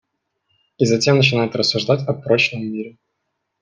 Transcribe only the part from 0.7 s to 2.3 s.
И затем начинают рассуждать о